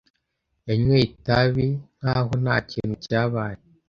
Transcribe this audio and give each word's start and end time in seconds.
Yanyweye 0.67 1.05
itabi 1.11 1.65
nkaho 1.99 2.31
ntakintu 2.43 2.95
cyabaye. 3.05 3.61